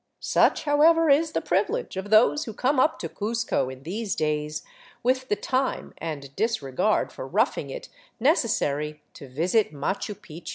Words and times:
Such, 0.19 0.63
however, 0.63 1.11
is 1.11 1.33
the 1.33 1.41
privilege 1.41 1.95
of 1.95 2.09
those 2.09 2.45
who 2.45 2.55
come 2.55 2.79
up 2.79 2.97
to 2.97 3.07
Cuzco 3.07 3.69
in 3.69 3.83
these 3.83 4.15
days 4.15 4.63
with 5.03 5.27
the 5.29 5.35
time 5.35 5.93
and 5.99 6.35
disregard 6.35 7.11
for 7.13 7.27
roughing 7.27 7.69
it 7.69 7.87
necessary 8.19 9.03
to 9.13 9.27
visit 9.27 9.71
Machu 9.71 10.15
Picchu. 10.15 10.49